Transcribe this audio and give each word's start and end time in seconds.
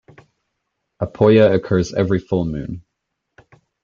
A 0.99 1.05
Poya 1.05 1.53
occurs 1.53 1.93
every 1.93 2.17
full 2.17 2.43
moon. 2.43 2.81